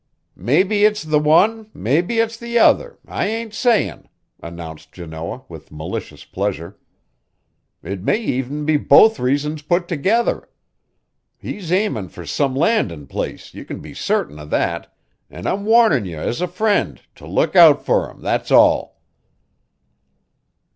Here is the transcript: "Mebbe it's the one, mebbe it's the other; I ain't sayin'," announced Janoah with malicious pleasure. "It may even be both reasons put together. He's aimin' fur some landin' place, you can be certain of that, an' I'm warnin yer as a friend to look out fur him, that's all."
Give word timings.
"Mebbe 0.35 0.71
it's 0.71 1.03
the 1.03 1.19
one, 1.19 1.69
mebbe 1.75 2.09
it's 2.09 2.35
the 2.35 2.57
other; 2.57 2.97
I 3.07 3.27
ain't 3.27 3.53
sayin'," 3.53 4.09
announced 4.41 4.93
Janoah 4.93 5.45
with 5.47 5.71
malicious 5.71 6.25
pleasure. 6.25 6.79
"It 7.83 8.01
may 8.01 8.17
even 8.17 8.65
be 8.65 8.77
both 8.77 9.19
reasons 9.19 9.61
put 9.61 9.87
together. 9.87 10.49
He's 11.37 11.71
aimin' 11.71 12.09
fur 12.09 12.25
some 12.25 12.55
landin' 12.55 13.05
place, 13.05 13.53
you 13.53 13.63
can 13.63 13.79
be 13.79 13.93
certain 13.93 14.39
of 14.39 14.49
that, 14.49 14.91
an' 15.29 15.45
I'm 15.45 15.65
warnin 15.65 16.05
yer 16.07 16.19
as 16.21 16.41
a 16.41 16.47
friend 16.47 16.99
to 17.13 17.27
look 17.27 17.55
out 17.55 17.85
fur 17.85 18.09
him, 18.09 18.21
that's 18.23 18.49
all." 18.49 19.01